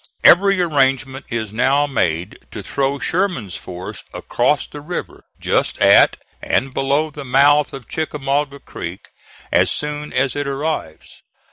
[0.23, 6.73] Every arrangement is now made to throw Sherman's force across the river, just at and
[6.73, 9.09] below the mouth of Chickamauga Creek,
[9.51, 11.21] as soon as it arrives.